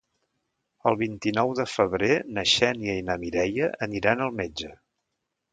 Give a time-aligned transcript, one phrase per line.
[0.91, 4.73] El vint-i-nou de febrer na Xènia i na Mireia aniran al metge.